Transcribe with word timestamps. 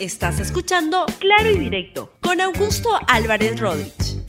Estás 0.00 0.38
escuchando 0.38 1.06
Claro 1.18 1.50
y 1.50 1.58
Directo 1.58 2.12
con 2.20 2.40
Augusto 2.40 2.88
Álvarez 3.08 3.58
Rodríguez. 3.58 4.22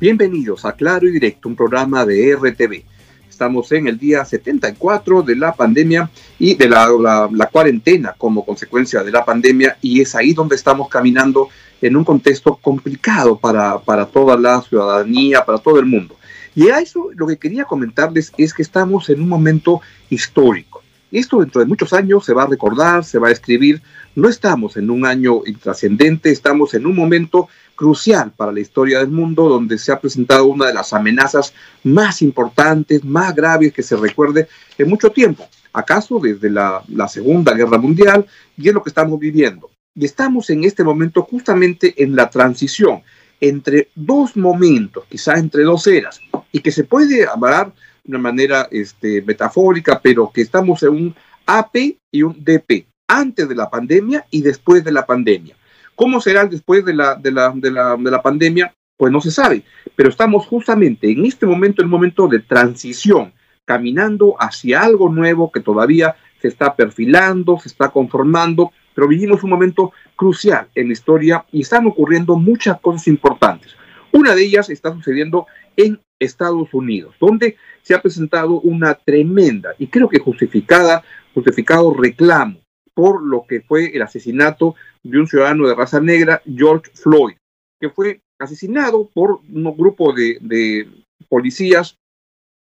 Bienvenidos 0.00 0.64
a 0.64 0.72
Claro 0.72 1.06
y 1.06 1.12
Directo, 1.12 1.48
un 1.48 1.54
programa 1.54 2.04
de 2.04 2.34
RTV. 2.34 2.82
Estamos 3.30 3.70
en 3.70 3.86
el 3.86 3.96
día 3.96 4.24
74 4.24 5.22
de 5.22 5.36
la 5.36 5.52
pandemia 5.52 6.10
y 6.36 6.56
de 6.56 6.68
la, 6.68 7.48
cuarentena 7.52 8.16
como 8.18 8.44
consecuencia 8.44 9.04
de 9.04 9.12
la 9.12 9.24
pandemia 9.24 9.78
y 9.80 10.00
es 10.00 10.16
ahí 10.16 10.34
donde 10.34 10.56
estamos 10.56 10.88
caminando 10.88 11.48
en 11.80 11.96
un 11.96 12.02
contexto 12.02 12.56
complicado 12.56 13.38
para, 13.38 13.78
para 13.78 14.04
toda 14.04 14.36
la 14.36 14.60
ciudadanía, 14.62 15.44
para 15.44 15.58
todo 15.58 15.78
el 15.78 15.86
mundo. 15.86 16.16
Y 16.56 16.70
a 16.70 16.80
eso 16.80 17.10
lo 17.14 17.28
que 17.28 17.36
quería 17.36 17.66
comentarles 17.66 18.32
es 18.36 18.52
que 18.52 18.62
estamos 18.62 19.10
en 19.10 19.22
un 19.22 19.28
momento 19.28 19.80
histórico. 20.10 20.82
Esto 21.10 21.40
dentro 21.40 21.60
de 21.60 21.66
muchos 21.66 21.92
años 21.92 22.24
se 22.24 22.34
va 22.34 22.42
a 22.42 22.46
recordar, 22.46 23.04
se 23.04 23.18
va 23.18 23.28
a 23.28 23.32
escribir. 23.32 23.80
No 24.18 24.28
estamos 24.28 24.76
en 24.76 24.90
un 24.90 25.06
año 25.06 25.42
intrascendente, 25.46 26.32
estamos 26.32 26.74
en 26.74 26.86
un 26.86 26.96
momento 26.96 27.48
crucial 27.76 28.32
para 28.36 28.50
la 28.50 28.58
historia 28.58 28.98
del 28.98 29.10
mundo 29.10 29.48
donde 29.48 29.78
se 29.78 29.92
ha 29.92 30.00
presentado 30.00 30.46
una 30.46 30.66
de 30.66 30.74
las 30.74 30.92
amenazas 30.92 31.54
más 31.84 32.20
importantes, 32.20 33.04
más 33.04 33.32
graves 33.32 33.72
que 33.72 33.84
se 33.84 33.94
recuerde 33.94 34.48
en 34.76 34.88
mucho 34.88 35.12
tiempo. 35.12 35.46
¿Acaso 35.72 36.18
desde 36.18 36.50
la, 36.50 36.82
Segunda 37.08 37.54
Guerra 37.54 37.78
Mundial? 37.78 38.26
Y 38.56 38.66
es 38.66 38.74
lo 38.74 38.82
que 38.82 38.90
estamos 38.90 39.20
viviendo. 39.20 39.70
Y 39.94 40.04
estamos 40.04 40.50
en 40.50 40.64
este 40.64 40.82
momento 40.82 41.22
justamente 41.22 41.94
en 42.02 42.16
la 42.16 42.28
transición 42.28 43.02
entre 43.40 43.90
dos 43.94 44.36
momentos, 44.36 45.04
quizás 45.08 45.38
entre 45.38 45.62
dos 45.62 45.86
eras, 45.86 46.20
y 46.50 46.58
que 46.58 46.72
se 46.72 46.82
puede 46.82 47.24
hablar 47.24 47.72
de 48.02 48.10
una 48.10 48.18
manera 48.18 48.66
este, 48.72 49.22
metafórica, 49.22 50.00
pero 50.02 50.28
que 50.34 50.40
estamos 50.40 50.82
en 50.82 50.88
un 50.88 51.14
AP 51.46 51.76
y 52.10 52.22
un 52.24 52.34
DP, 52.44 52.87
antes 53.08 53.48
de 53.48 53.54
la 53.56 53.70
pandemia 53.70 54.26
y 54.30 54.42
después 54.42 54.84
de 54.84 54.92
la 54.92 55.06
pandemia. 55.06 55.56
¿Cómo 55.96 56.20
será 56.20 56.44
después 56.44 56.84
de 56.84 56.94
la, 56.94 57.16
de 57.16 57.32
la, 57.32 57.50
de 57.54 57.70
la, 57.72 57.96
de 57.96 58.10
la 58.10 58.22
pandemia? 58.22 58.72
Pues 58.96 59.10
no 59.10 59.20
se 59.20 59.30
sabe, 59.30 59.64
pero 59.96 60.08
estamos 60.08 60.46
justamente 60.46 61.10
en 61.10 61.24
este 61.24 61.46
momento, 61.46 61.82
el 61.82 61.88
momento 61.88 62.28
de 62.28 62.40
transición, 62.40 63.32
caminando 63.64 64.36
hacia 64.38 64.82
algo 64.82 65.08
nuevo 65.08 65.50
que 65.50 65.60
todavía 65.60 66.16
se 66.40 66.48
está 66.48 66.74
perfilando, 66.76 67.58
se 67.58 67.68
está 67.68 67.88
conformando, 67.88 68.72
pero 68.94 69.08
vivimos 69.08 69.42
un 69.42 69.50
momento 69.50 69.92
crucial 70.16 70.68
en 70.74 70.88
la 70.88 70.92
historia 70.92 71.44
y 71.52 71.62
están 71.62 71.86
ocurriendo 71.86 72.36
muchas 72.36 72.80
cosas 72.80 73.08
importantes. 73.08 73.74
Una 74.12 74.34
de 74.34 74.44
ellas 74.44 74.70
está 74.70 74.92
sucediendo 74.92 75.46
en 75.76 76.00
Estados 76.18 76.72
Unidos, 76.74 77.14
donde 77.20 77.56
se 77.82 77.94
ha 77.94 78.02
presentado 78.02 78.60
una 78.60 78.94
tremenda 78.94 79.70
y 79.78 79.86
creo 79.86 80.08
que 80.08 80.18
justificada, 80.18 81.02
justificado 81.34 81.94
reclamo 81.94 82.60
por 82.98 83.22
lo 83.22 83.46
que 83.46 83.60
fue 83.60 83.94
el 83.94 84.02
asesinato 84.02 84.74
de 85.04 85.20
un 85.20 85.28
ciudadano 85.28 85.68
de 85.68 85.76
raza 85.76 86.00
negra, 86.00 86.42
George 86.44 86.90
Floyd, 86.94 87.36
que 87.80 87.90
fue 87.90 88.22
asesinado 88.40 89.08
por 89.14 89.38
un 89.48 89.76
grupo 89.76 90.12
de, 90.12 90.88
policías 91.28 91.96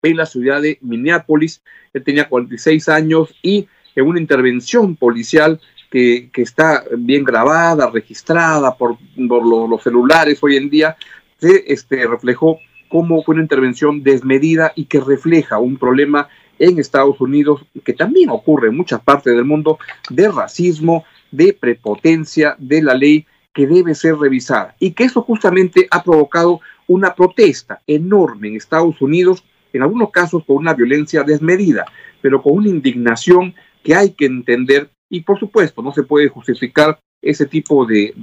en 0.00 0.16
la 0.16 0.26
ciudad 0.26 0.62
de 0.62 0.78
Minneapolis. 0.80 1.60
Él 1.92 2.04
tenía 2.04 2.28
46 2.28 2.88
años 2.88 3.34
y 3.42 3.66
en 3.96 4.06
una 4.06 4.20
intervención 4.20 4.94
policial 4.94 5.60
que, 5.90 6.30
está 6.34 6.84
bien 6.96 7.24
grabada, 7.24 7.90
registrada 7.90 8.76
por, 8.76 8.98
los, 9.16 9.82
celulares 9.82 10.38
hoy 10.40 10.56
en 10.56 10.70
día, 10.70 10.96
se 11.38 11.64
este, 11.66 12.06
reflejó 12.06 12.60
cómo 12.88 13.24
fue 13.24 13.34
una 13.34 13.42
intervención 13.42 14.04
desmedida 14.04 14.72
y 14.76 14.84
que 14.84 15.00
refleja 15.00 15.58
un 15.58 15.78
problema 15.78 16.28
en 16.58 16.78
Estados 16.78 17.20
Unidos, 17.20 17.64
que 17.84 17.92
también 17.92 18.30
ocurre 18.30 18.68
en 18.68 18.76
muchas 18.76 19.00
partes 19.00 19.34
del 19.34 19.44
mundo, 19.44 19.78
de 20.10 20.30
racismo, 20.30 21.04
de 21.30 21.52
prepotencia 21.52 22.54
de 22.58 22.82
la 22.82 22.94
ley 22.94 23.26
que 23.52 23.66
debe 23.66 23.94
ser 23.94 24.16
revisada. 24.16 24.74
Y 24.78 24.92
que 24.92 25.04
eso 25.04 25.22
justamente 25.22 25.86
ha 25.90 26.02
provocado 26.02 26.60
una 26.86 27.14
protesta 27.14 27.80
enorme 27.86 28.48
en 28.48 28.56
Estados 28.56 29.00
Unidos, 29.00 29.44
en 29.72 29.82
algunos 29.82 30.10
casos 30.10 30.44
por 30.44 30.56
una 30.56 30.74
violencia 30.74 31.22
desmedida, 31.22 31.84
pero 32.20 32.42
con 32.42 32.54
una 32.54 32.68
indignación 32.68 33.54
que 33.82 33.94
hay 33.94 34.10
que 34.10 34.26
entender 34.26 34.90
y 35.12 35.20
por 35.20 35.38
supuesto, 35.38 35.82
no 35.82 35.92
se 35.92 36.04
puede 36.04 36.28
justificar 36.28 36.98
ese 37.20 37.44
tipo 37.44 37.84
de, 37.84 38.14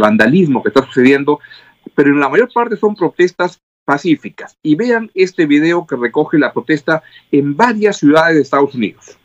vandalismo 0.00 0.60
que 0.60 0.70
está 0.70 0.84
sucediendo, 0.84 1.38
pero 1.94 2.10
en 2.10 2.18
la 2.18 2.28
mayor 2.28 2.52
parte 2.52 2.76
son 2.76 2.96
protestas 2.96 3.60
pacíficas. 3.86 4.58
Y 4.62 4.74
vean 4.74 5.10
este 5.14 5.46
video 5.46 5.86
que 5.86 5.96
recoge 5.96 6.38
la 6.38 6.52
protesta 6.52 7.02
en 7.32 7.56
varias 7.56 7.98
ciudades 7.98 8.34
de 8.34 8.42
Estados 8.42 8.74
Unidos. 8.74 9.16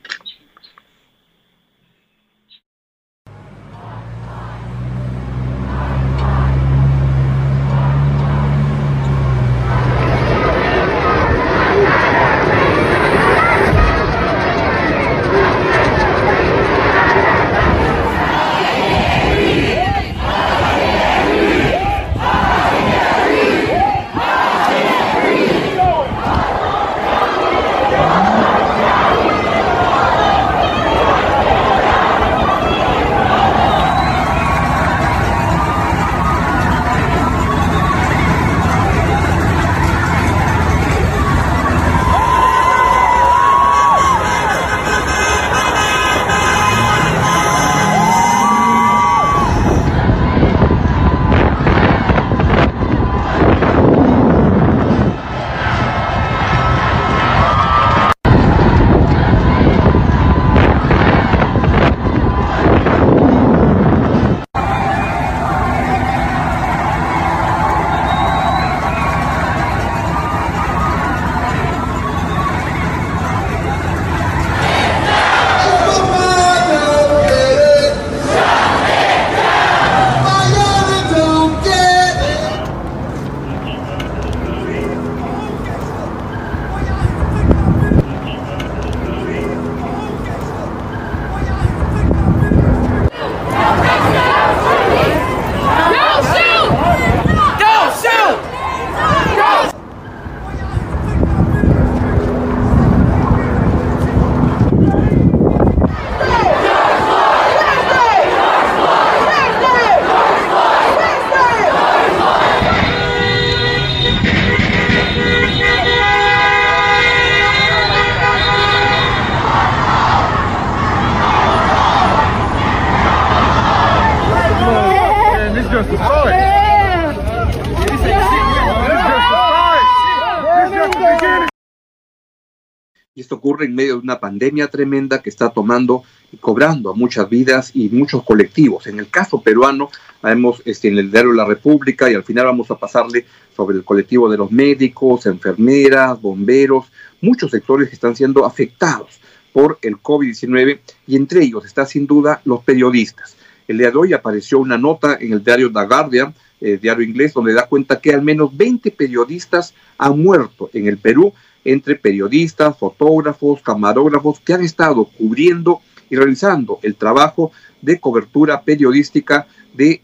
En 133.63 133.75
medio 133.75 133.93
de 133.93 134.01
una 134.01 134.19
pandemia 134.19 134.67
tremenda 134.67 135.21
que 135.21 135.29
está 135.29 135.49
tomando 135.49 136.03
y 136.31 136.37
cobrando 136.37 136.91
a 136.91 136.95
muchas 136.95 137.29
vidas 137.29 137.71
y 137.73 137.89
muchos 137.89 138.23
colectivos. 138.23 138.87
En 138.87 138.99
el 138.99 139.09
caso 139.09 139.41
peruano, 139.41 139.89
vemos 140.23 140.61
este, 140.65 140.87
en 140.87 140.97
el 140.97 141.11
diario 141.11 141.33
La 141.33 141.45
República 141.45 142.09
y 142.09 142.13
al 142.13 142.23
final 142.23 142.45
vamos 142.45 142.71
a 142.71 142.77
pasarle 142.77 143.25
sobre 143.55 143.77
el 143.77 143.83
colectivo 143.83 144.29
de 144.29 144.37
los 144.37 144.51
médicos, 144.51 145.25
enfermeras, 145.25 146.21
bomberos, 146.21 146.91
muchos 147.21 147.51
sectores 147.51 147.89
que 147.89 147.95
están 147.95 148.15
siendo 148.15 148.45
afectados 148.45 149.19
por 149.53 149.77
el 149.81 149.97
COVID-19 149.97 150.79
y 151.07 151.15
entre 151.15 151.43
ellos 151.43 151.65
está 151.65 151.85
sin 151.85 152.07
duda 152.07 152.41
los 152.45 152.63
periodistas. 152.63 153.35
El 153.67 153.77
día 153.77 153.91
de 153.91 153.97
hoy 153.97 154.13
apareció 154.13 154.59
una 154.59 154.77
nota 154.77 155.17
en 155.19 155.33
el 155.33 155.43
diario 155.43 155.71
The 155.71 155.85
Guardian, 155.85 156.33
el 156.59 156.79
diario 156.79 157.03
inglés, 157.03 157.33
donde 157.33 157.53
da 157.53 157.67
cuenta 157.67 157.99
que 157.99 158.13
al 158.13 158.21
menos 158.21 158.55
20 158.55 158.91
periodistas 158.91 159.73
han 159.97 160.19
muerto 160.21 160.69
en 160.73 160.87
el 160.87 160.97
Perú, 160.97 161.33
entre 161.63 161.95
periodistas, 161.95 162.77
fotógrafos, 162.77 163.61
camarógrafos 163.61 164.39
que 164.39 164.53
han 164.53 164.63
estado 164.63 165.05
cubriendo 165.05 165.81
y 166.09 166.15
realizando 166.15 166.79
el 166.83 166.95
trabajo 166.95 167.51
de 167.81 167.99
cobertura 167.99 168.61
periodística 168.61 169.47
de, 169.73 169.99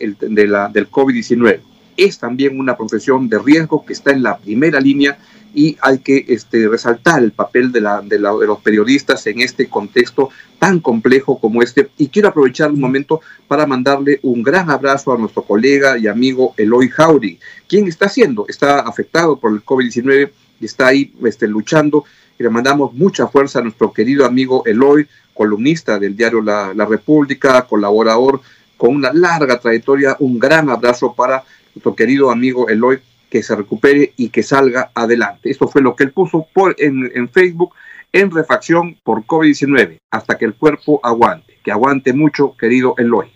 la, 0.48 0.69
del 0.69 0.89
COVID-19. 0.89 1.59
Es 1.98 2.19
también 2.19 2.59
una 2.59 2.77
profesión 2.77 3.27
de 3.27 3.39
riesgo 3.39 3.86
que 3.86 3.94
está 3.94 4.12
en 4.12 4.24
la 4.24 4.38
primera 4.38 4.80
línea 4.80 5.18
y 5.54 5.75
hay 5.81 6.00
que 6.00 6.25
este, 6.27 6.68
resaltar 6.68 7.24
el 7.24 7.31
papel 7.31 7.71
de, 7.71 7.81
la, 7.81 8.01
de, 8.01 8.19
los 8.19 8.59
periodistas 8.62 9.25
en 9.25 9.42
este 9.42 9.68
contexto 9.68 10.30
tan 10.59 10.80
complejo 10.80 11.39
como 11.39 11.63
este. 11.63 11.89
Y 11.98 12.09
quiero 12.09 12.30
aprovechar 12.30 12.71
un 12.71 12.80
momento 12.80 13.21
para 13.48 13.65
mandarle 13.65 14.19
un 14.21 14.44
gran 14.44 14.69
abrazo 14.69 15.13
a 15.13 15.18
nuestro 15.18 15.44
colega 15.44 15.98
y 15.98 16.07
amigo 16.07 16.54
Eloy 16.57 16.89
Jauri, 16.89 17.39
quien 17.68 17.88
está 17.88 18.06
haciendo, 18.06 18.45
está 18.48 18.81
afectado 18.81 19.39
por 19.39 19.51
el 19.51 19.63
COVID-19 19.65 20.30
y 20.59 20.65
está 20.65 20.88
ahí 20.88 21.13
este, 21.25 21.48
luchando. 21.48 22.06
Y 22.39 22.44
le 22.44 22.50
mandamos 22.50 22.94
mucha 22.94 23.27
fuerza 23.27 23.59
a 23.59 23.63
nuestro 23.63 23.92
querido 23.92 24.25
amigo 24.25 24.63
Eloy, 24.65 25.07
columnista 25.33 26.00
del 26.00 26.15
diario 26.15 26.42
La, 26.42 26.74
la 26.74 26.86
República, 26.86 27.63
colaborador 27.63 28.42
con 28.77 28.95
una 28.95 29.12
larga 29.12 29.59
trayectoria. 29.59 30.15
Un 30.19 30.39
gran 30.39 30.69
abrazo 30.69 31.13
para 31.13 31.44
nuestro 31.74 31.95
querido 31.95 32.31
amigo 32.31 32.69
Eloy 32.69 33.00
que 33.30 33.44
se 33.44 33.56
recupere 33.56 34.13
y 34.15 34.30
que 34.30 34.44
salga 34.44 34.92
adelante. 34.94 35.50
Esto 35.50 35.68
fue 35.68 35.81
lo 35.81 35.95
que 35.95 36.06
él 36.06 36.12
puso 36.12 36.48
por, 36.54 36.75
en, 36.80 37.30
Facebook 37.30 37.74
en 38.13 38.31
refacción 38.31 38.98
por 39.04 39.25
COVID-19, 39.25 40.00
hasta 40.12 40.38
que 40.38 40.45
el 40.45 40.56
cuerpo 40.56 41.00
aguante, 41.04 41.57
que 41.63 41.71
aguante 41.71 42.13
mucho, 42.13 42.56
querido 42.57 42.95
Eloy. 42.98 43.27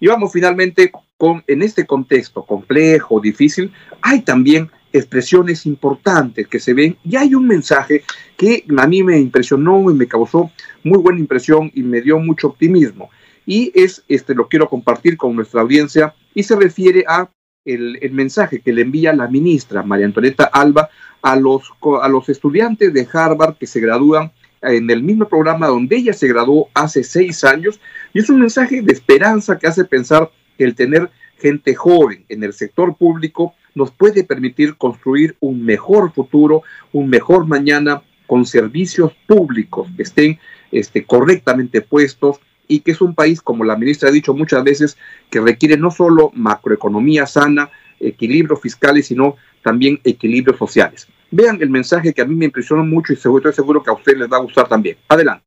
Y 0.00 0.08
vamos 0.08 0.32
finalmente 0.32 0.90
con, 1.16 1.42
en 1.46 1.62
este 1.62 1.86
contexto 1.86 2.44
complejo, 2.44 3.20
difícil, 3.20 3.72
hay 4.02 4.22
también 4.22 4.70
expresiones 4.98 5.66
importantes 5.66 6.46
que 6.48 6.60
se 6.60 6.74
ven 6.74 6.96
y 7.04 7.16
hay 7.16 7.34
un 7.34 7.46
mensaje 7.46 8.02
que 8.36 8.64
a 8.76 8.86
mí 8.86 9.02
me 9.02 9.18
impresionó 9.18 9.90
y 9.90 9.94
me 9.94 10.06
causó 10.06 10.50
muy 10.82 10.98
buena 10.98 11.20
impresión 11.20 11.70
y 11.74 11.82
me 11.82 12.00
dio 12.00 12.18
mucho 12.18 12.48
optimismo. 12.48 13.10
Y 13.44 13.72
es, 13.74 14.04
este, 14.08 14.34
lo 14.34 14.48
quiero 14.48 14.68
compartir 14.68 15.16
con 15.16 15.36
nuestra 15.36 15.60
audiencia 15.60 16.14
y 16.34 16.42
se 16.42 16.56
refiere 16.56 17.04
a 17.08 17.30
el, 17.64 17.98
mensaje 18.12 18.60
que 18.60 18.72
le 18.72 18.82
envía 18.82 19.12
la 19.12 19.28
ministra 19.28 19.82
María 19.82 20.06
Antonieta 20.06 20.44
Alba 20.44 20.88
a 21.22 21.36
los, 21.36 21.72
a 22.00 22.08
los 22.08 22.28
estudiantes 22.28 22.92
de 22.92 23.08
Harvard 23.12 23.56
que 23.56 23.66
se 23.66 23.80
gradúan 23.80 24.32
en 24.62 24.90
el 24.90 25.02
mismo 25.02 25.28
programa 25.28 25.66
donde 25.66 25.96
ella 25.96 26.12
se 26.12 26.28
graduó 26.28 26.68
hace 26.74 27.02
seis 27.04 27.44
años. 27.44 27.80
Y 28.12 28.20
es 28.20 28.30
un 28.30 28.40
mensaje 28.40 28.82
de 28.82 28.92
esperanza 28.92 29.58
que 29.58 29.66
hace 29.66 29.84
pensar 29.84 30.30
que 30.56 30.64
el 30.64 30.74
tener 30.74 31.10
gente 31.38 31.74
joven 31.74 32.24
en 32.28 32.42
el 32.42 32.52
sector 32.52 32.96
público 32.96 33.54
nos 33.76 33.92
puede 33.92 34.24
permitir 34.24 34.76
construir 34.76 35.36
un 35.38 35.64
mejor 35.64 36.12
futuro, 36.12 36.62
un 36.92 37.08
mejor 37.08 37.46
mañana 37.46 38.02
con 38.26 38.44
servicios 38.44 39.12
públicos 39.26 39.86
que 39.96 40.02
estén 40.02 40.40
este, 40.72 41.04
correctamente 41.04 41.82
puestos, 41.82 42.40
y 42.68 42.80
que 42.80 42.92
es 42.92 43.00
un 43.00 43.14
país, 43.14 43.40
como 43.40 43.64
la 43.64 43.76
ministra 43.76 44.08
ha 44.08 44.12
dicho 44.12 44.34
muchas 44.34 44.64
veces, 44.64 44.96
que 45.30 45.40
requiere 45.40 45.76
no 45.76 45.90
solo 45.90 46.32
macroeconomía 46.34 47.26
sana, 47.26 47.70
equilibrios 48.00 48.60
fiscales, 48.60 49.06
sino 49.06 49.36
también 49.62 50.00
equilibrios 50.04 50.58
sociales. 50.58 51.06
Vean 51.30 51.58
el 51.60 51.70
mensaje 51.70 52.12
que 52.12 52.22
a 52.22 52.24
mí 52.24 52.34
me 52.34 52.46
impresionó 52.46 52.84
mucho 52.84 53.12
y 53.12 53.16
estoy 53.16 53.52
seguro 53.52 53.82
que 53.82 53.90
a 53.90 53.94
ustedes 53.94 54.18
les 54.18 54.28
va 54.28 54.38
a 54.38 54.40
gustar 54.40 54.68
también. 54.68 54.96
Adelante. 55.08 55.44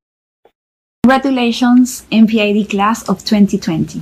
Congratulations, 1.04 2.06
MPID 2.12 2.68
class 2.68 3.08
of 3.10 3.24
2020. 3.24 4.02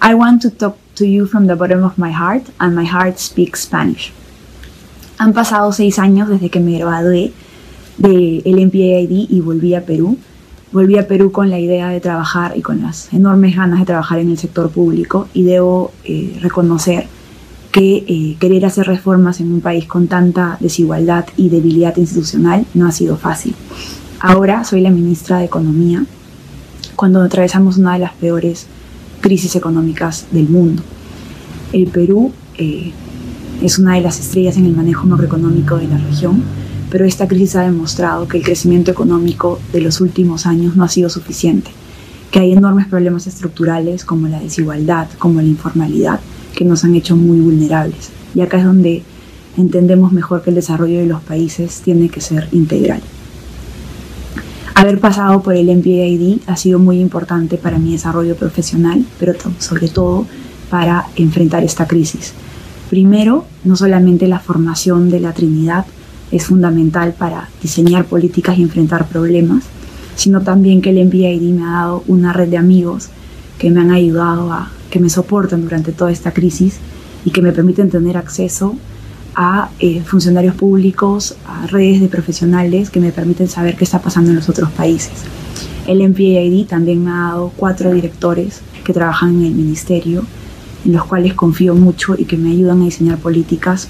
I 0.00 0.14
want 0.14 0.42
to 0.42 0.50
talk 0.50 0.76
to 0.94 1.06
you 1.06 1.26
from 1.26 1.46
the 1.46 1.54
bottom 1.54 1.82
of 1.84 1.98
my 1.98 2.12
heart, 2.12 2.42
and 2.58 2.74
my 2.74 2.84
heart 2.84 3.18
speaks 3.18 3.62
Spanish. 3.62 4.12
Han 5.18 5.32
pasado 5.32 5.72
seis 5.72 5.98
años 5.98 6.28
desde 6.28 6.50
que 6.50 6.60
me 6.60 6.78
gradué 6.78 7.32
del 7.98 8.42
MPID 8.44 9.30
y 9.30 9.40
volví 9.40 9.74
a 9.74 9.84
Perú 9.84 10.18
volví 10.74 10.98
a 10.98 11.06
Perú 11.06 11.30
con 11.30 11.50
la 11.50 11.60
idea 11.60 11.88
de 11.88 12.00
trabajar 12.00 12.56
y 12.56 12.60
con 12.60 12.82
las 12.82 13.12
enormes 13.14 13.54
ganas 13.54 13.78
de 13.78 13.86
trabajar 13.86 14.18
en 14.18 14.30
el 14.30 14.36
sector 14.36 14.70
público 14.70 15.28
y 15.32 15.44
debo 15.44 15.92
eh, 16.02 16.36
reconocer 16.42 17.06
que 17.70 18.04
eh, 18.08 18.36
querer 18.40 18.66
hacer 18.66 18.88
reformas 18.88 19.40
en 19.40 19.52
un 19.52 19.60
país 19.60 19.86
con 19.86 20.08
tanta 20.08 20.56
desigualdad 20.58 21.26
y 21.36 21.48
debilidad 21.48 21.96
institucional 21.96 22.66
no 22.74 22.88
ha 22.88 22.92
sido 22.92 23.16
fácil. 23.16 23.54
Ahora 24.18 24.64
soy 24.64 24.80
la 24.80 24.90
ministra 24.90 25.38
de 25.38 25.44
Economía 25.44 26.04
cuando 26.96 27.22
atravesamos 27.22 27.78
una 27.78 27.92
de 27.92 28.00
las 28.00 28.12
peores 28.14 28.66
crisis 29.24 29.56
económicas 29.56 30.26
del 30.30 30.48
mundo. 30.48 30.82
El 31.72 31.86
Perú 31.86 32.30
eh, 32.58 32.92
es 33.62 33.78
una 33.78 33.94
de 33.94 34.02
las 34.02 34.20
estrellas 34.20 34.58
en 34.58 34.66
el 34.66 34.76
manejo 34.76 35.06
macroeconómico 35.06 35.78
de 35.78 35.88
la 35.88 35.96
región 35.96 36.42
pero 36.94 37.06
esta 37.06 37.26
crisis 37.26 37.56
ha 37.56 37.62
demostrado 37.62 38.28
que 38.28 38.36
el 38.36 38.44
crecimiento 38.44 38.92
económico 38.92 39.58
de 39.72 39.80
los 39.80 40.00
últimos 40.00 40.46
años 40.46 40.76
no 40.76 40.84
ha 40.84 40.88
sido 40.88 41.08
suficiente, 41.08 41.72
que 42.30 42.38
hay 42.38 42.52
enormes 42.52 42.86
problemas 42.86 43.26
estructurales 43.26 44.04
como 44.04 44.28
la 44.28 44.38
desigualdad, 44.38 45.08
como 45.18 45.40
la 45.40 45.48
informalidad, 45.48 46.20
que 46.54 46.64
nos 46.64 46.84
han 46.84 46.94
hecho 46.94 47.16
muy 47.16 47.40
vulnerables. 47.40 48.10
Y 48.36 48.42
acá 48.42 48.58
es 48.58 48.64
donde 48.64 49.02
entendemos 49.56 50.12
mejor 50.12 50.42
que 50.42 50.50
el 50.50 50.54
desarrollo 50.54 51.00
de 51.00 51.06
los 51.06 51.20
países 51.20 51.80
tiene 51.80 52.08
que 52.10 52.20
ser 52.20 52.48
integral. 52.52 53.00
Haber 54.74 54.98
pasado 54.98 55.40
por 55.40 55.54
el 55.54 55.68
MPID 55.68 56.40
ha 56.46 56.56
sido 56.56 56.80
muy 56.80 56.98
importante 56.98 57.58
para 57.58 57.78
mi 57.78 57.92
desarrollo 57.92 58.34
profesional, 58.34 59.04
pero 59.20 59.34
sobre 59.58 59.88
todo 59.88 60.26
para 60.68 61.06
enfrentar 61.14 61.62
esta 61.62 61.86
crisis. 61.86 62.32
Primero, 62.90 63.44
no 63.62 63.76
solamente 63.76 64.26
la 64.26 64.40
formación 64.40 65.10
de 65.10 65.20
la 65.20 65.32
Trinidad, 65.32 65.86
es 66.32 66.46
fundamental 66.46 67.14
para 67.16 67.48
diseñar 67.62 68.06
políticas 68.06 68.58
y 68.58 68.62
enfrentar 68.62 69.06
problemas, 69.06 69.64
sino 70.16 70.40
también 70.40 70.82
que 70.82 70.90
el 70.90 71.06
MPID 71.06 71.52
me 71.52 71.64
ha 71.64 71.72
dado 71.72 72.04
una 72.08 72.32
red 72.32 72.48
de 72.48 72.58
amigos 72.58 73.10
que 73.58 73.70
me 73.70 73.80
han 73.80 73.92
ayudado 73.92 74.52
a, 74.52 74.72
que 74.90 74.98
me 74.98 75.08
soportan 75.08 75.62
durante 75.62 75.92
toda 75.92 76.10
esta 76.10 76.32
crisis 76.32 76.78
y 77.24 77.30
que 77.30 77.42
me 77.42 77.52
permiten 77.52 77.90
tener 77.90 78.16
acceso 78.16 78.74
a 79.34 79.70
eh, 79.78 80.02
funcionarios 80.02 80.54
públicos, 80.54 81.36
a 81.46 81.66
redes 81.66 82.00
de 82.00 82.08
profesionales 82.08 82.90
que 82.90 83.00
me 83.00 83.12
permiten 83.12 83.48
saber 83.48 83.76
qué 83.76 83.84
está 83.84 84.00
pasando 84.00 84.30
en 84.30 84.36
los 84.36 84.48
otros 84.48 84.70
países. 84.70 85.12
El 85.86 86.06
MPID 86.08 86.66
también 86.66 87.04
me 87.04 87.10
ha 87.10 87.28
dado 87.28 87.52
cuatro 87.56 87.92
directores 87.92 88.60
que 88.84 88.92
trabajan 88.92 89.34
en 89.34 89.44
el 89.46 89.54
ministerio, 89.54 90.24
en 90.84 90.92
los 90.92 91.04
cuales 91.04 91.34
confío 91.34 91.74
mucho 91.74 92.14
y 92.16 92.24
que 92.24 92.36
me 92.36 92.52
ayudan 92.52 92.82
a 92.82 92.84
diseñar 92.84 93.18
políticas 93.18 93.88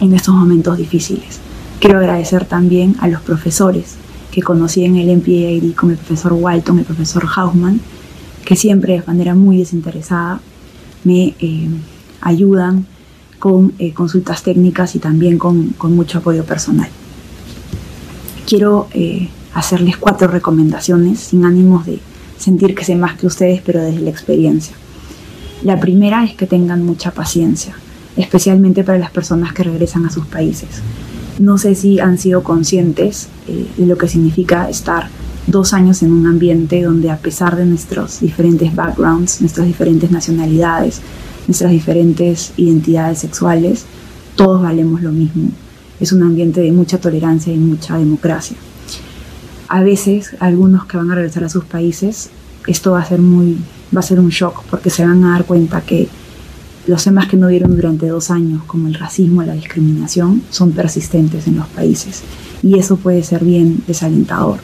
en 0.00 0.14
estos 0.14 0.34
momentos 0.34 0.78
difíciles. 0.78 1.40
Quiero 1.80 1.98
agradecer 1.98 2.44
también 2.44 2.96
a 3.00 3.08
los 3.08 3.20
profesores 3.20 3.96
que 4.30 4.42
conocí 4.42 4.84
en 4.84 4.96
el 4.96 5.16
MPAD, 5.16 5.74
como 5.74 5.92
el 5.92 5.98
profesor 5.98 6.32
Walton, 6.32 6.78
el 6.78 6.84
profesor 6.84 7.26
Hausman, 7.36 7.80
que 8.44 8.56
siempre 8.56 8.94
de 8.94 9.06
manera 9.06 9.34
muy 9.34 9.58
desinteresada 9.58 10.40
me 11.04 11.34
eh, 11.38 11.68
ayudan 12.20 12.86
con 13.44 13.74
eh, 13.78 13.92
consultas 13.92 14.42
técnicas 14.42 14.94
y 14.94 15.00
también 15.00 15.36
con, 15.36 15.74
mucho 15.90 16.16
apoyo 16.16 16.44
personal. 16.44 16.88
Quiero 18.48 18.88
eh, 18.94 19.28
hacerles 19.52 19.98
cuatro 19.98 20.28
recomendaciones 20.28 21.20
sin 21.20 21.44
ánimos 21.44 21.84
de 21.84 21.98
sentir 22.38 22.74
que 22.74 22.86
sé 22.86 22.96
más 22.96 23.18
que 23.18 23.26
ustedes, 23.26 23.60
pero 23.60 23.82
desde 23.82 24.00
la 24.00 24.08
experiencia. 24.08 24.74
La 25.62 25.78
primera 25.78 26.24
es 26.24 26.32
que 26.32 26.46
tengan 26.46 26.86
mucha 26.86 27.10
paciencia 27.10 27.76
especialmente 28.16 28.82
para 28.82 28.96
las 28.96 29.10
personas 29.10 29.52
que 29.52 29.64
regresan 29.64 30.06
a 30.06 30.10
sus 30.10 30.24
países. 30.24 30.70
No 31.38 31.58
sé 31.58 31.74
si 31.74 32.00
han 32.00 32.16
sido 32.16 32.42
conscientes 32.42 33.28
eh, 33.46 33.66
de 33.76 33.84
lo 33.84 33.98
que 33.98 34.08
significa 34.08 34.70
estar 34.70 35.08
dos 35.46 35.74
años 35.74 36.02
en 36.02 36.12
un 36.12 36.26
ambiente 36.26 36.82
donde 36.82 37.10
a 37.10 37.18
pesar 37.18 37.56
de 37.56 37.66
nuestros 37.66 38.20
diferentes 38.20 38.74
backgrounds, 38.74 39.42
nuestras 39.42 39.66
diferentes 39.66 40.10
nacionalidades, 40.10 41.02
nuestras 41.46 41.70
diferentes 41.70 42.52
identidades 42.56 43.18
sexuales, 43.18 43.84
todos 44.36 44.62
valemos 44.62 45.02
lo 45.02 45.12
mismo. 45.12 45.50
Es 46.00 46.12
un 46.12 46.22
ambiente 46.22 46.60
de 46.60 46.72
mucha 46.72 46.98
tolerancia 46.98 47.52
y 47.52 47.58
mucha 47.58 47.96
democracia. 47.96 48.56
A 49.68 49.82
veces, 49.82 50.36
algunos 50.40 50.86
que 50.86 50.96
van 50.96 51.10
a 51.10 51.14
regresar 51.14 51.44
a 51.44 51.48
sus 51.48 51.64
países, 51.64 52.30
esto 52.66 52.92
va 52.92 53.00
a 53.00 53.04
ser 53.04 53.20
muy, 53.20 53.58
va 53.94 54.00
a 54.00 54.02
ser 54.02 54.20
un 54.20 54.28
shock 54.28 54.64
porque 54.70 54.90
se 54.90 55.04
van 55.04 55.24
a 55.24 55.32
dar 55.32 55.44
cuenta 55.44 55.80
que 55.82 56.08
los 56.86 57.02
temas 57.02 57.28
que 57.28 57.36
no 57.36 57.48
vieron 57.48 57.74
durante 57.76 58.08
dos 58.08 58.30
años, 58.30 58.62
como 58.64 58.88
el 58.88 58.94
racismo, 58.94 59.42
la 59.42 59.54
discriminación, 59.54 60.42
son 60.50 60.72
persistentes 60.72 61.46
en 61.46 61.56
los 61.56 61.66
países 61.68 62.22
y 62.62 62.78
eso 62.78 62.96
puede 62.96 63.22
ser 63.22 63.44
bien 63.44 63.82
desalentador. 63.86 64.58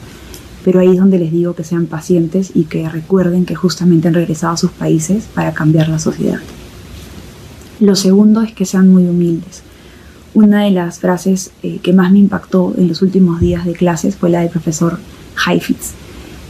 Pero 0.63 0.79
ahí 0.79 0.89
es 0.89 0.97
donde 0.97 1.17
les 1.17 1.31
digo 1.31 1.55
que 1.55 1.63
sean 1.63 1.87
pacientes 1.87 2.51
y 2.53 2.65
que 2.65 2.87
recuerden 2.87 3.45
que 3.45 3.55
justamente 3.55 4.07
han 4.07 4.13
regresado 4.13 4.53
a 4.53 4.57
sus 4.57 4.71
países 4.71 5.23
para 5.33 5.53
cambiar 5.53 5.89
la 5.89 5.97
sociedad. 5.97 6.39
Lo 7.81 7.95
segundo 7.95 8.43
es 8.43 8.53
que 8.53 8.65
sean 8.65 8.89
muy 8.89 9.05
humildes. 9.05 9.63
Una 10.35 10.63
de 10.63 10.69
las 10.69 10.99
frases 10.99 11.49
eh, 11.63 11.79
que 11.81 11.93
más 11.93 12.11
me 12.11 12.19
impactó 12.19 12.75
en 12.77 12.87
los 12.87 13.01
últimos 13.01 13.39
días 13.39 13.65
de 13.65 13.73
clases 13.73 14.15
fue 14.15 14.29
la 14.29 14.41
del 14.41 14.49
profesor 14.49 14.99
Heifetz, 15.47 15.93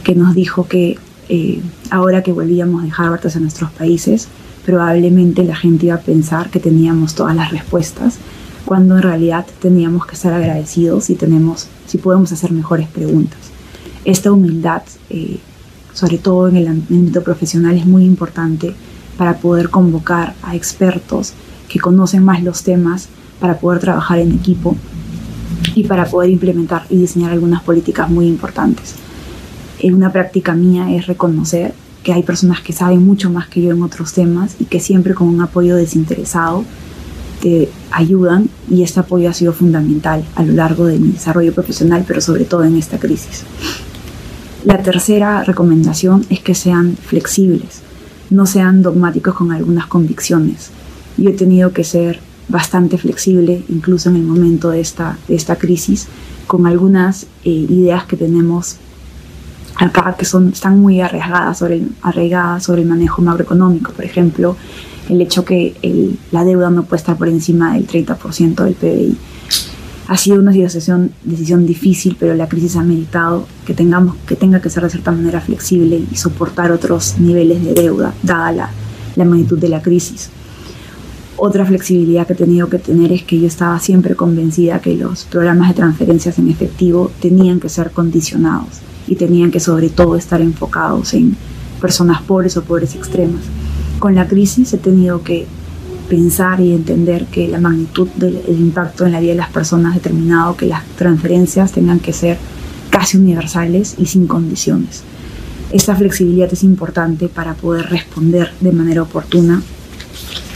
que 0.04 0.14
nos 0.14 0.34
dijo 0.34 0.68
que 0.68 0.98
eh, 1.30 1.62
ahora 1.88 2.22
que 2.22 2.32
volvíamos 2.32 2.82
de 2.82 2.90
Harvard 2.94 3.26
a 3.34 3.40
nuestros 3.40 3.70
países, 3.70 4.28
probablemente 4.66 5.42
la 5.42 5.56
gente 5.56 5.86
iba 5.86 5.94
a 5.94 6.00
pensar 6.00 6.50
que 6.50 6.60
teníamos 6.60 7.14
todas 7.14 7.34
las 7.34 7.50
respuestas, 7.50 8.18
cuando 8.66 8.96
en 8.96 9.02
realidad 9.02 9.46
teníamos 9.58 10.04
que 10.04 10.16
estar 10.16 10.34
agradecidos 10.34 11.08
y 11.08 11.14
tenemos, 11.14 11.66
si 11.86 11.96
podemos 11.96 12.30
hacer 12.30 12.52
mejores 12.52 12.88
preguntas. 12.88 13.40
Esta 14.04 14.30
humildad, 14.30 14.82
eh, 15.08 15.38
sobre 15.94 16.18
todo 16.18 16.48
en 16.48 16.56
el 16.56 16.68
ámbito 16.68 17.22
profesional, 17.22 17.74
es 17.78 17.86
muy 17.86 18.04
importante 18.04 18.74
para 19.16 19.36
poder 19.38 19.70
convocar 19.70 20.34
a 20.42 20.56
expertos 20.56 21.34
que 21.68 21.78
conocen 21.78 22.24
más 22.24 22.42
los 22.42 22.62
temas, 22.62 23.08
para 23.40 23.58
poder 23.58 23.80
trabajar 23.80 24.18
en 24.18 24.32
equipo 24.32 24.76
y 25.74 25.84
para 25.84 26.06
poder 26.06 26.30
implementar 26.30 26.86
y 26.90 26.96
diseñar 26.96 27.32
algunas 27.32 27.62
políticas 27.62 28.08
muy 28.08 28.26
importantes. 28.26 28.94
Una 29.82 30.12
práctica 30.12 30.54
mía 30.54 30.94
es 30.94 31.06
reconocer 31.06 31.74
que 32.02 32.12
hay 32.12 32.22
personas 32.22 32.60
que 32.60 32.72
saben 32.72 33.04
mucho 33.04 33.30
más 33.30 33.48
que 33.48 33.62
yo 33.62 33.72
en 33.72 33.82
otros 33.82 34.12
temas 34.12 34.56
y 34.58 34.64
que 34.66 34.80
siempre 34.80 35.14
con 35.14 35.28
un 35.28 35.40
apoyo 35.40 35.76
desinteresado 35.76 36.64
te 37.40 37.68
ayudan 37.90 38.48
y 38.70 38.82
este 38.82 39.00
apoyo 39.00 39.28
ha 39.28 39.34
sido 39.34 39.52
fundamental 39.52 40.24
a 40.36 40.44
lo 40.44 40.52
largo 40.52 40.86
de 40.86 40.98
mi 40.98 41.08
desarrollo 41.08 41.52
profesional, 41.52 42.04
pero 42.06 42.20
sobre 42.20 42.44
todo 42.44 42.62
en 42.64 42.76
esta 42.76 42.98
crisis. 42.98 43.42
La 44.64 44.78
tercera 44.78 45.42
recomendación 45.42 46.24
es 46.30 46.38
que 46.38 46.54
sean 46.54 46.96
flexibles, 46.96 47.82
no 48.32 48.46
sean 48.46 48.82
dogmáticos 48.82 49.34
con 49.34 49.52
algunas 49.52 49.86
convicciones. 49.86 50.70
Yo 51.16 51.30
he 51.30 51.34
tenido 51.34 51.72
que 51.72 51.84
ser 51.84 52.20
bastante 52.48 52.98
flexible, 52.98 53.64
incluso 53.68 54.10
en 54.10 54.16
el 54.16 54.22
momento 54.22 54.70
de 54.70 54.80
esta, 54.80 55.18
de 55.28 55.34
esta 55.34 55.56
crisis, 55.56 56.08
con 56.46 56.66
algunas 56.66 57.24
eh, 57.44 57.50
ideas 57.50 58.04
que 58.04 58.16
tenemos 58.16 58.76
acá 59.76 60.14
que 60.18 60.24
son, 60.24 60.50
están 60.50 60.78
muy 60.78 61.00
arriesgadas 61.00 61.58
sobre, 61.58 61.76
el, 61.76 61.92
arraigadas 62.02 62.64
sobre 62.64 62.82
el 62.82 62.88
manejo 62.88 63.22
macroeconómico. 63.22 63.92
Por 63.92 64.04
ejemplo, 64.04 64.56
el 65.08 65.20
hecho 65.20 65.44
que 65.44 65.74
la 66.30 66.44
deuda 66.44 66.70
no 66.70 66.84
puede 66.84 67.00
estar 67.00 67.16
por 67.16 67.28
encima 67.28 67.74
del 67.74 67.86
30% 67.86 68.64
del 68.64 68.74
PBI. 68.74 69.16
Ha 70.12 70.18
sido 70.18 70.40
una 70.40 70.52
decisión, 70.52 71.66
difícil, 71.66 72.18
pero 72.20 72.34
la 72.34 72.46
crisis 72.46 72.76
ha 72.76 72.82
meritado 72.82 73.46
que, 73.64 73.72
tengamos, 73.72 74.14
que 74.26 74.36
tenga 74.36 74.60
que 74.60 74.68
ser 74.68 74.82
de 74.82 74.90
cierta 74.90 75.10
manera 75.10 75.40
flexible 75.40 76.04
y 76.12 76.16
soportar 76.16 76.70
otros 76.70 77.18
niveles 77.18 77.64
de 77.64 77.72
deuda, 77.72 78.12
dada 78.22 78.52
la, 78.52 78.70
la 79.16 79.24
magnitud 79.24 79.58
de 79.58 79.70
la 79.70 79.80
crisis. 79.80 80.28
Otra 81.38 81.64
flexibilidad 81.64 82.26
que 82.26 82.34
he 82.34 82.36
tenido 82.36 82.68
que 82.68 82.76
tener 82.76 83.10
es 83.10 83.22
que 83.22 83.40
yo 83.40 83.46
estaba 83.46 83.80
siempre 83.80 84.14
convencida 84.14 84.82
que 84.82 84.94
los 84.96 85.24
programas 85.24 85.68
de 85.68 85.76
transferencias 85.76 86.38
en 86.38 86.50
efectivo 86.50 87.10
tenían 87.22 87.58
que 87.58 87.70
ser 87.70 87.90
condicionados 87.90 88.82
y 89.06 89.16
tenían 89.16 89.50
que 89.50 89.60
sobre 89.60 89.88
todo 89.88 90.16
estar 90.16 90.42
enfocados 90.42 91.14
en 91.14 91.38
personas 91.80 92.20
pobres 92.20 92.58
o 92.58 92.64
pobres 92.64 92.94
extremas. 92.94 93.44
Con 93.98 94.14
la 94.14 94.28
crisis 94.28 94.74
he 94.74 94.76
tenido 94.76 95.22
que 95.22 95.46
pensar 96.08 96.60
y 96.60 96.72
entender 96.72 97.26
que 97.26 97.48
la 97.48 97.60
magnitud 97.60 98.08
del 98.16 98.42
impacto 98.48 99.06
en 99.06 99.12
la 99.12 99.20
vida 99.20 99.32
de 99.32 99.38
las 99.38 99.50
personas 99.50 99.94
determinado 99.94 100.56
que 100.56 100.66
las 100.66 100.84
transferencias 100.96 101.72
tengan 101.72 102.00
que 102.00 102.12
ser 102.12 102.38
casi 102.90 103.16
universales 103.16 103.94
y 103.98 104.06
sin 104.06 104.26
condiciones. 104.26 105.02
Esta 105.72 105.96
flexibilidad 105.96 106.52
es 106.52 106.62
importante 106.64 107.28
para 107.28 107.54
poder 107.54 107.86
responder 107.86 108.52
de 108.60 108.72
manera 108.72 109.02
oportuna 109.02 109.62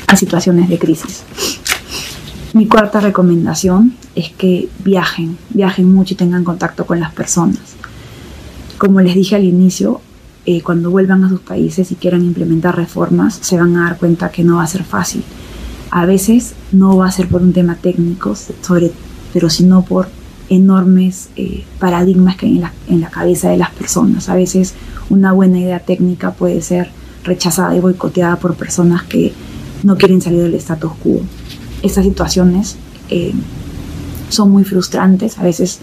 a 0.06 0.16
situaciones 0.16 0.68
de 0.68 0.78
crisis. 0.78 1.24
Mi 2.52 2.66
cuarta 2.66 3.00
recomendación 3.00 3.94
es 4.14 4.30
que 4.30 4.68
viajen, 4.84 5.36
viajen 5.50 5.92
mucho 5.92 6.14
y 6.14 6.16
tengan 6.16 6.44
contacto 6.44 6.86
con 6.86 7.00
las 7.00 7.12
personas. 7.12 7.58
Como 8.78 9.00
les 9.00 9.14
dije 9.14 9.36
al 9.36 9.44
inicio, 9.44 10.00
eh, 10.46 10.62
cuando 10.62 10.90
vuelvan 10.90 11.24
a 11.24 11.28
sus 11.28 11.40
países 11.40 11.90
y 11.90 11.96
quieran 11.96 12.22
implementar 12.22 12.76
reformas, 12.76 13.38
se 13.42 13.58
van 13.58 13.76
a 13.76 13.84
dar 13.84 13.98
cuenta 13.98 14.30
que 14.30 14.44
no 14.44 14.56
va 14.56 14.62
a 14.62 14.68
ser 14.68 14.84
fácil. 14.84 15.24
A 15.90 16.06
veces 16.06 16.54
no 16.70 16.96
va 16.96 17.08
a 17.08 17.12
ser 17.12 17.28
por 17.28 17.42
un 17.42 17.52
tema 17.52 17.74
técnico, 17.74 18.34
sobre, 18.34 18.92
pero 19.32 19.50
sino 19.50 19.84
por 19.84 20.08
enormes 20.48 21.30
eh, 21.34 21.64
paradigmas 21.80 22.36
que 22.36 22.46
hay 22.46 22.56
en 22.56 22.60
la, 22.60 22.72
en 22.88 23.00
la 23.00 23.10
cabeza 23.10 23.50
de 23.50 23.56
las 23.56 23.70
personas. 23.70 24.28
A 24.28 24.36
veces 24.36 24.74
una 25.10 25.32
buena 25.32 25.58
idea 25.58 25.80
técnica 25.80 26.32
puede 26.32 26.62
ser 26.62 26.90
rechazada 27.24 27.74
y 27.74 27.80
boicoteada 27.80 28.36
por 28.36 28.54
personas 28.54 29.02
que 29.02 29.32
no 29.82 29.96
quieren 29.96 30.22
salir 30.22 30.42
del 30.42 30.54
status 30.54 30.92
quo. 31.02 31.20
Estas 31.82 32.04
situaciones 32.04 32.76
eh, 33.10 33.32
son 34.28 34.50
muy 34.50 34.64
frustrantes, 34.64 35.38
a 35.38 35.42
veces 35.42 35.80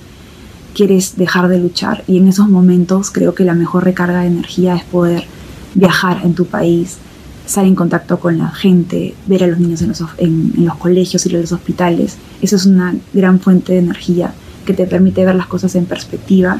quieres 0.73 1.15
dejar 1.15 1.47
de 1.47 1.59
luchar 1.59 2.03
y 2.07 2.17
en 2.17 2.27
esos 2.27 2.49
momentos 2.49 3.11
creo 3.11 3.33
que 3.35 3.45
la 3.45 3.53
mejor 3.53 3.83
recarga 3.83 4.21
de 4.21 4.27
energía 4.27 4.75
es 4.75 4.83
poder 4.83 5.25
viajar 5.75 6.21
en 6.23 6.33
tu 6.33 6.45
país, 6.45 6.97
estar 7.45 7.65
en 7.65 7.75
contacto 7.75 8.19
con 8.19 8.37
la 8.37 8.49
gente, 8.49 9.15
ver 9.27 9.43
a 9.43 9.47
los 9.47 9.59
niños 9.59 9.81
en 9.81 9.89
los, 10.65 10.77
colegios 10.77 11.25
y 11.25 11.29
en 11.35 11.41
los 11.41 11.51
hospitales. 11.51 12.17
Eso 12.41 12.55
es 12.55 12.65
una 12.65 12.95
gran 13.13 13.39
fuente 13.39 13.73
de 13.73 13.79
energía 13.79 14.33
que 14.65 14.73
te 14.73 14.85
permite 14.85 15.25
ver 15.25 15.35
las 15.35 15.47
cosas 15.47 15.75
en 15.75 15.85
perspectiva 15.85 16.59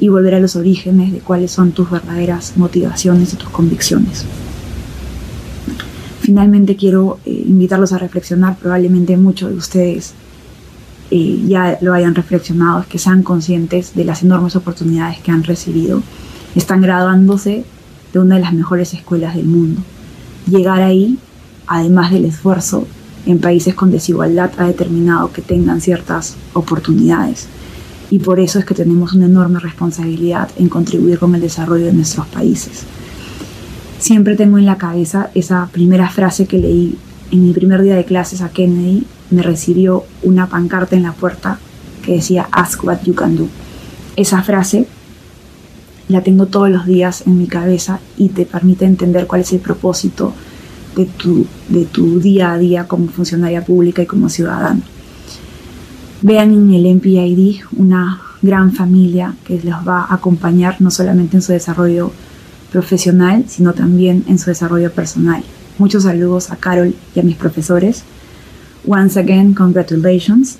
y 0.00 0.08
volver 0.08 0.34
a 0.34 0.40
los 0.40 0.56
orígenes 0.56 1.12
de 1.12 1.20
cuáles 1.20 1.52
son 1.52 1.72
tus 1.72 1.90
verdaderas 1.90 2.56
motivaciones 2.56 3.32
y 3.32 3.36
tus 3.36 3.48
convicciones. 3.50 4.24
Finalmente 6.20 6.74
quiero 6.74 7.18
eh, 7.24 7.44
invitarlos 7.46 7.92
a 7.92 7.98
reflexionar, 7.98 8.56
probablemente 8.56 9.16
muchos 9.16 9.50
de 9.50 9.56
ustedes 9.56 10.14
ya 11.10 11.78
lo 11.80 11.94
hayan 11.94 12.14
reflexionado, 12.14 12.80
es 12.80 12.86
que 12.86 12.98
sean 12.98 13.22
conscientes 13.22 13.94
de 13.94 14.04
las 14.04 14.22
enormes 14.22 14.56
oportunidades 14.56 15.18
que 15.18 15.30
han 15.30 15.44
recibido. 15.44 16.02
Están 16.54 16.80
graduándose 16.80 17.64
de 18.12 18.18
una 18.18 18.36
de 18.36 18.40
las 18.40 18.52
mejores 18.52 18.94
escuelas 18.94 19.34
del 19.34 19.46
mundo. 19.46 19.82
Llegar 20.46 20.82
ahí, 20.82 21.18
además 21.66 22.10
del 22.10 22.24
esfuerzo, 22.24 22.86
en 23.26 23.38
países 23.38 23.74
con 23.74 23.90
desigualdad 23.90 24.50
ha 24.58 24.64
determinado 24.64 25.32
que 25.32 25.42
tengan 25.42 25.80
ciertas 25.80 26.36
oportunidades. 26.52 27.48
Y 28.10 28.18
por 28.18 28.38
eso 28.38 28.58
es 28.58 28.64
que 28.64 28.74
tenemos 28.74 29.14
una 29.14 29.26
enorme 29.26 29.58
responsabilidad 29.58 30.50
en 30.56 30.68
contribuir 30.68 31.18
con 31.18 31.34
el 31.34 31.40
desarrollo 31.40 31.86
de 31.86 31.92
nuestros 31.92 32.26
países. 32.26 32.84
Siempre 33.98 34.36
tengo 34.36 34.58
en 34.58 34.66
la 34.66 34.76
cabeza 34.76 35.30
esa 35.34 35.68
primera 35.72 36.08
frase 36.10 36.46
que 36.46 36.58
leí 36.58 36.98
en 37.30 37.46
mi 37.46 37.52
primer 37.52 37.82
día 37.82 37.96
de 37.96 38.04
clases 38.04 38.40
a 38.40 38.50
Kennedy 38.50 39.06
me 39.30 39.42
recibió 39.42 40.04
una 40.22 40.48
pancarta 40.48 40.96
en 40.96 41.02
la 41.02 41.12
puerta 41.12 41.58
que 42.04 42.12
decía 42.12 42.48
Ask 42.52 42.84
what 42.84 43.02
you 43.02 43.14
can 43.14 43.36
do. 43.36 43.48
Esa 44.16 44.42
frase 44.42 44.86
la 46.08 46.22
tengo 46.22 46.46
todos 46.46 46.70
los 46.70 46.86
días 46.86 47.24
en 47.26 47.38
mi 47.38 47.46
cabeza 47.46 48.00
y 48.16 48.28
te 48.28 48.46
permite 48.46 48.84
entender 48.84 49.26
cuál 49.26 49.40
es 49.40 49.52
el 49.52 49.60
propósito 49.60 50.32
de 50.94 51.06
tu, 51.06 51.46
de 51.68 51.86
tu 51.86 52.20
día 52.20 52.52
a 52.52 52.58
día 52.58 52.86
como 52.86 53.08
funcionaria 53.08 53.64
pública 53.64 54.02
y 54.02 54.06
como 54.06 54.28
ciudadano. 54.28 54.82
Vean 56.22 56.52
en 56.52 56.72
el 56.72 56.94
MPID 56.96 57.62
una 57.76 58.20
gran 58.42 58.72
familia 58.72 59.34
que 59.44 59.54
les 59.54 59.74
va 59.74 60.02
a 60.02 60.14
acompañar 60.14 60.80
no 60.80 60.90
solamente 60.90 61.36
en 61.36 61.42
su 61.42 61.52
desarrollo 61.52 62.12
profesional, 62.70 63.44
sino 63.48 63.72
también 63.72 64.24
en 64.28 64.38
su 64.38 64.50
desarrollo 64.50 64.92
personal. 64.92 65.42
Muchos 65.78 66.04
saludos 66.04 66.50
a 66.50 66.56
Carol 66.56 66.94
y 67.14 67.20
a 67.20 67.22
mis 67.22 67.36
profesores. 67.36 68.04
Once 68.86 69.18
again, 69.18 69.54
congratulations. 69.54 70.58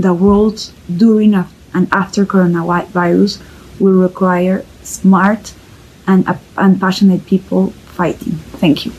The 0.00 0.12
world 0.12 0.72
during 0.88 1.34
and 1.34 1.88
after 1.90 2.24
coronavirus 2.24 3.40
will 3.78 4.00
require 4.00 4.64
smart 4.82 5.52
and, 6.06 6.24
and 6.56 6.80
passionate 6.80 7.26
people 7.26 7.72
fighting. 7.96 8.38
Thank 8.60 8.86
you. 8.86 8.92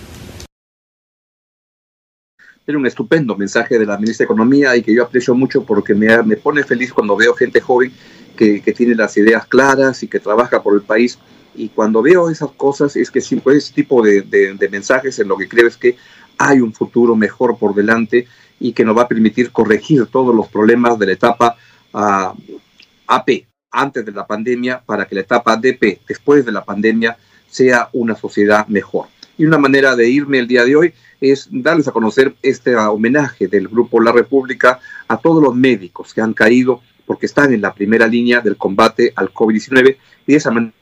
Era 2.68 2.78
un 2.80 2.86
estupendo 2.86 3.36
mensaje 3.36 3.78
de 3.78 3.86
la 3.86 3.96
ministra 3.98 4.24
de 4.24 4.26
Economía 4.26 4.76
y 4.76 4.82
que 4.82 4.94
yo 4.94 5.04
aprecio 5.04 5.36
mucho 5.36 5.64
porque 5.64 5.94
me, 5.94 6.22
me 6.24 6.36
pone 6.36 6.64
feliz 6.64 6.92
cuando 6.92 7.16
veo 7.16 7.34
gente 7.36 7.62
joven 7.62 7.92
que, 8.36 8.60
que, 8.60 8.74
tiene 8.74 8.96
las 8.96 9.16
ideas 9.18 9.46
claras 9.46 10.02
y 10.02 10.08
que 10.08 10.20
trabaja 10.20 10.64
por 10.64 10.74
el 10.74 10.82
país 10.82 11.20
y 11.56 11.70
cuando 11.70 12.02
veo 12.02 12.30
esas 12.30 12.52
cosas 12.52 12.96
es 12.96 13.10
que 13.12 13.22
siempre 13.22 13.58
ese 13.58 13.74
tipo 13.74 14.02
de, 14.02 14.58
mensajes 14.72 15.20
en 15.20 15.28
lo 15.28 15.38
que 15.38 15.48
creo 15.48 15.68
es 15.68 15.78
que 15.78 15.98
hay 16.38 16.60
un 16.60 16.74
futuro 16.74 17.16
mejor 17.16 17.58
por 17.58 17.74
delante 17.74 18.28
y 18.60 18.74
que 18.74 18.84
nos 18.84 18.98
va 18.98 19.04
a 19.04 19.08
permitir 19.08 19.52
corregir 19.52 20.08
todos 20.08 20.36
los 20.36 20.48
problemas 20.48 20.98
de 21.00 21.06
la 21.06 21.12
etapa 21.14 21.58
uh, 21.94 22.60
AP 23.08 23.30
antes 23.72 24.06
de 24.06 24.12
la 24.12 24.26
pandemia 24.26 24.82
para 24.86 25.06
que 25.06 25.16
la 25.16 25.22
etapa 25.22 25.58
DP 25.58 26.02
después 26.08 26.46
de 26.46 26.52
la 26.52 26.64
pandemia 26.64 27.18
sea 27.48 27.90
una 27.94 28.16
sociedad 28.16 28.68
mejor. 28.68 29.08
Y 29.38 29.46
una 29.46 29.58
manera 29.58 29.96
de 29.96 30.10
irme 30.10 30.40
el 30.40 30.48
día 30.48 30.64
de 30.64 30.76
hoy 30.76 30.94
es 31.20 31.48
darles 31.52 31.88
a 31.88 31.92
conocer 31.92 32.36
este 32.42 32.76
homenaje 32.76 33.48
del 33.48 33.68
Grupo 33.68 34.00
La 34.00 34.12
República 34.12 34.80
a 35.08 35.18
todos 35.18 35.44
los 35.44 35.56
médicos 35.56 36.14
que 36.14 36.22
han 36.22 36.34
caído 36.34 36.82
porque 37.06 37.26
están 37.26 37.54
en 37.54 37.62
la 37.62 37.74
primera 37.74 38.08
línea 38.08 38.42
del 38.42 38.58
combate 38.58 39.14
al 39.16 39.34
COVID-19 39.34 39.98
y 40.26 40.32
de 40.32 40.38
esa 40.38 40.52
manera 40.52 40.74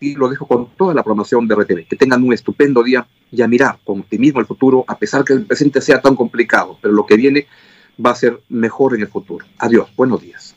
y 0.00 0.14
lo 0.14 0.28
dejo 0.28 0.46
con 0.46 0.68
toda 0.76 0.94
la 0.94 1.02
promoción 1.02 1.46
de 1.46 1.54
RTV. 1.54 1.88
Que 1.88 1.96
tengan 1.96 2.22
un 2.22 2.32
estupendo 2.32 2.82
día 2.82 3.06
y 3.30 3.42
a 3.42 3.48
mirar 3.48 3.78
con 3.84 4.00
optimismo 4.00 4.40
el 4.40 4.46
futuro, 4.46 4.84
a 4.86 4.98
pesar 4.98 5.24
que 5.24 5.32
el 5.32 5.46
presente 5.46 5.80
sea 5.80 6.00
tan 6.00 6.16
complicado, 6.16 6.78
pero 6.80 6.94
lo 6.94 7.06
que 7.06 7.16
viene 7.16 7.46
va 8.04 8.10
a 8.10 8.14
ser 8.14 8.40
mejor 8.48 8.94
en 8.94 9.02
el 9.02 9.08
futuro. 9.08 9.44
Adiós, 9.58 9.88
buenos 9.96 10.20
días. 10.20 10.54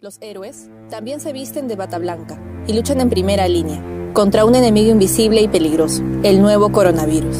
Los 0.00 0.18
héroes 0.20 0.70
también 0.90 1.20
se 1.20 1.32
visten 1.32 1.68
de 1.68 1.76
bata 1.76 1.98
blanca 1.98 2.38
y 2.66 2.74
luchan 2.74 3.00
en 3.00 3.08
primera 3.08 3.48
línea 3.48 3.82
contra 4.12 4.44
un 4.44 4.54
enemigo 4.54 4.90
invisible 4.90 5.42
y 5.42 5.48
peligroso, 5.48 6.02
el 6.22 6.40
nuevo 6.40 6.72
coronavirus. 6.72 7.36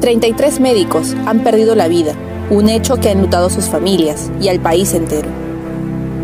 33 0.00 0.60
médicos 0.60 1.14
han 1.26 1.42
perdido 1.42 1.74
la 1.74 1.88
vida, 1.88 2.14
un 2.48 2.68
hecho 2.68 2.96
que 2.96 3.08
ha 3.08 3.12
enlutado 3.12 3.46
a 3.46 3.50
sus 3.50 3.64
familias 3.64 4.30
y 4.40 4.48
al 4.48 4.60
país 4.60 4.94
entero. 4.94 5.45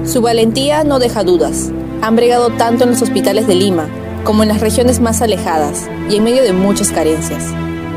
Su 0.05 0.21
valentía 0.21 0.83
no 0.83 0.99
deja 0.99 1.23
dudas. 1.23 1.71
Han 2.01 2.17
bregado 2.17 2.51
tanto 2.51 2.85
en 2.85 2.91
los 2.91 3.03
hospitales 3.03 3.47
de 3.47 3.55
Lima 3.55 3.89
como 4.25 4.43
en 4.43 4.49
las 4.49 4.61
regiones 4.61 5.01
más 5.01 5.23
alejadas 5.23 5.89
y 6.11 6.17
en 6.17 6.25
medio 6.25 6.43
de 6.43 6.53
muchas 6.53 6.91
carencias. 6.91 7.45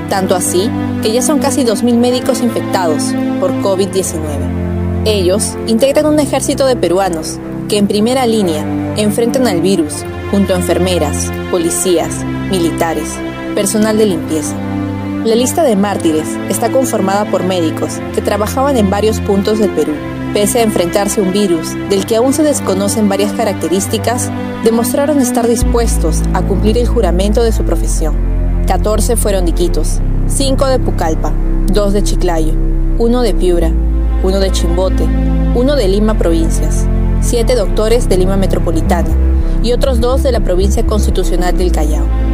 Tanto 0.09 0.35
así 0.35 0.69
que 1.01 1.11
ya 1.11 1.23
son 1.23 1.39
casi 1.39 1.63
2.000 1.63 1.97
médicos 1.97 2.41
infectados 2.41 3.03
por 3.39 3.51
COVID-19. 3.61 5.03
Ellos 5.05 5.55
integran 5.67 6.05
un 6.05 6.19
ejército 6.19 6.67
de 6.67 6.75
peruanos 6.75 7.39
que 7.69 7.77
en 7.77 7.87
primera 7.87 8.27
línea 8.27 8.63
enfrentan 8.97 9.47
al 9.47 9.61
virus 9.61 10.03
junto 10.29 10.53
a 10.53 10.57
enfermeras, 10.57 11.31
policías, 11.49 12.23
militares, 12.51 13.15
personal 13.55 13.97
de 13.97 14.05
limpieza. 14.05 14.55
La 15.25 15.33
lista 15.33 15.63
de 15.63 15.75
mártires 15.75 16.27
está 16.49 16.71
conformada 16.71 17.25
por 17.25 17.43
médicos 17.43 17.99
que 18.13 18.21
trabajaban 18.21 18.77
en 18.77 18.91
varios 18.91 19.19
puntos 19.21 19.57
del 19.57 19.71
Perú. 19.71 19.93
Pese 20.35 20.59
a 20.59 20.63
enfrentarse 20.63 21.21
a 21.21 21.23
un 21.23 21.31
virus 21.31 21.69
del 21.89 22.05
que 22.05 22.17
aún 22.17 22.33
se 22.33 22.43
desconocen 22.43 23.07
varias 23.07 23.31
características, 23.31 24.29
demostraron 24.65 25.21
estar 25.21 25.47
dispuestos 25.47 26.23
a 26.33 26.41
cumplir 26.41 26.77
el 26.77 26.89
juramento 26.89 27.41
de 27.41 27.53
su 27.53 27.63
profesión. 27.63 28.17
14 28.67 29.15
fueron 29.15 29.45
diquitos, 29.45 30.01
5 30.27 30.67
de 30.67 30.79
Pucallpa, 30.79 31.31
2 31.71 31.93
de 31.93 32.03
Chiclayo, 32.03 32.51
1 32.97 33.21
de 33.21 33.33
Piura, 33.33 33.71
1 34.23 34.39
de 34.41 34.51
Chimbote, 34.51 35.07
1 35.55 35.75
de 35.77 35.87
Lima 35.87 36.17
Provincias, 36.17 36.85
7 37.21 37.55
doctores 37.55 38.09
de 38.09 38.17
Lima 38.17 38.35
Metropolitana 38.35 39.15
y 39.63 39.71
otros 39.71 40.01
2 40.01 40.21
de 40.21 40.33
la 40.33 40.41
provincia 40.41 40.85
constitucional 40.85 41.57
del 41.57 41.71
Callao. 41.71 42.24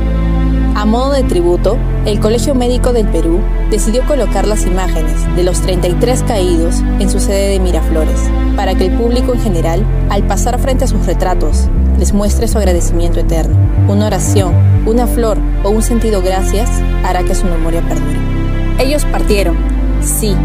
A 0.74 0.86
modo 0.86 1.12
de 1.12 1.24
tributo, 1.24 1.78
el 2.06 2.22
Colegio 2.22 2.56
Médico 2.56 2.94
del 2.94 3.06
Perú 3.08 3.42
decidió 3.70 4.06
colocar 4.06 4.48
las 4.48 4.66
imágenes 4.66 5.14
de 5.36 5.44
los 5.44 5.62
33 5.62 6.24
caídos 6.24 6.80
en 7.00 7.10
su 7.10 7.20
sede 7.20 7.50
de 7.50 7.60
Miraflores, 7.60 8.22
para 8.56 8.74
que 8.74 8.86
el 8.86 8.94
público 8.94 9.34
en 9.34 9.42
general, 9.42 9.86
al 10.10 10.24
pasar 10.24 10.58
frente 10.60 10.86
a 10.86 10.88
sus 10.88 11.06
retratos, 11.06 11.68
les 12.00 12.14
muestre 12.14 12.48
su 12.48 12.58
agradecimiento 12.58 13.20
eterno. 13.20 13.56
Una 13.90 14.08
oración, 14.08 14.54
una 14.86 15.08
flor 15.08 15.38
o 15.64 15.70
un 15.70 15.82
sentido 15.82 16.22
gracias 16.22 16.70
hará 17.04 17.24
que 17.24 17.36
su 17.36 17.46
memoria 17.46 17.82
perdure. 17.82 18.20
Ellos 18.80 19.04
partieron, 19.06 19.58
sí, 20.02 20.36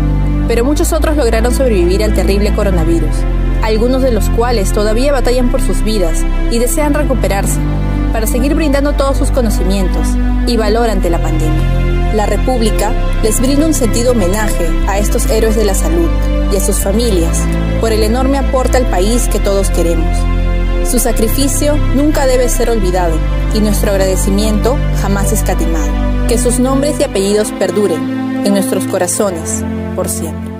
pero 0.49 0.64
muchos 0.64 0.92
otros 0.92 1.16
lograron 1.16 1.54
sobrevivir 1.54 2.02
al 2.02 2.14
terrible 2.14 2.52
coronavirus, 2.52 3.14
algunos 3.62 4.02
de 4.02 4.11
los 4.11 4.28
cuales 4.30 4.73
todavía 4.73 5.12
batallan 5.12 5.50
por 5.50 5.62
sus 5.62 5.83
vidas 5.85 6.25
y 6.50 6.59
desean 6.59 6.95
recuperarse 6.95 7.61
para 8.16 8.26
seguir 8.26 8.54
brindando 8.54 8.94
todos 8.94 9.18
sus 9.18 9.30
conocimientos 9.30 10.08
y 10.46 10.56
valor 10.56 10.88
ante 10.88 11.11
la 11.11 11.20
pandemia. 11.20 12.14
La 12.14 12.25
República 12.25 12.90
les 13.23 13.42
brinda 13.42 13.66
un 13.66 13.75
sentido 13.75 14.12
homenaje 14.12 14.66
a 14.88 14.99
estos 14.99 15.26
héroes 15.26 15.54
de 15.54 15.66
la 15.66 15.75
salud 15.75 16.08
y 16.50 16.56
a 16.56 16.61
sus 16.61 16.78
familias 16.78 17.38
por 17.78 17.92
el 17.92 18.02
enorme 18.02 18.38
aporte 18.38 18.78
al 18.78 18.87
país 18.87 19.28
que 19.28 19.38
todos 19.38 19.68
queremos. 19.68 20.16
Su 20.90 20.99
sacrificio 20.99 21.76
nunca 21.94 22.26
debe 22.26 22.49
ser 22.49 22.70
olvidado 22.70 23.18
y 23.52 23.61
nuestro 23.61 23.90
agradecimiento 23.90 24.78
jamás 25.02 25.32
escatimado. 25.32 25.92
Que 26.26 26.38
sus 26.38 26.58
nombres 26.58 26.99
y 26.99 27.04
apellidos 27.04 27.52
perduren 27.58 28.46
en 28.46 28.54
nuestros 28.54 28.87
corazones 28.87 29.62
por 29.94 30.08
siempre. 30.08 30.55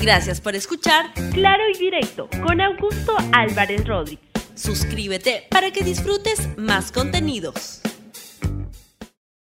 Gracias 0.00 0.40
por 0.40 0.56
escuchar 0.56 1.12
Claro 1.34 1.62
y 1.74 1.76
Directo 1.76 2.30
con 2.42 2.62
Augusto 2.62 3.14
Álvarez 3.32 3.86
Rodríguez. 3.86 4.24
Suscríbete 4.54 5.44
para 5.50 5.72
que 5.72 5.84
disfrutes 5.84 6.48
más 6.56 6.90
contenidos. 6.90 7.82